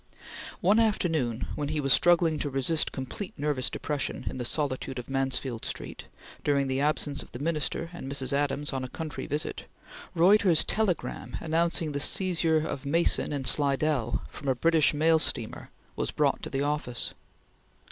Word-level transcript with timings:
One 0.61 0.79
afternoon 0.79 1.45
when 1.53 1.67
he 1.69 1.79
was 1.79 1.93
struggling 1.93 2.39
to 2.39 2.49
resist 2.49 2.91
complete 2.91 3.37
nervous 3.37 3.69
depression 3.69 4.25
in 4.27 4.39
the 4.39 4.45
solitude 4.45 4.97
of 4.97 5.11
Mansfield 5.11 5.63
Street, 5.63 6.05
during 6.43 6.65
the 6.65 6.81
absence 6.81 7.21
of 7.21 7.33
the 7.33 7.37
Minister 7.37 7.91
and 7.93 8.11
Mrs. 8.11 8.33
Adams 8.33 8.73
on 8.73 8.83
a 8.83 8.89
country 8.89 9.27
visit, 9.27 9.65
Reuter's 10.15 10.63
telegram 10.65 11.37
announcing 11.39 11.91
the 11.91 11.99
seizure 11.99 12.65
of 12.65 12.83
Mason 12.83 13.31
and 13.31 13.45
Slidell 13.45 14.23
from 14.27 14.47
a 14.47 14.55
British 14.55 14.91
mail 14.91 15.19
steamer 15.19 15.69
was 15.95 16.09
brought 16.09 16.41
to 16.41 16.49
the 16.49 16.63
office. 16.63 17.13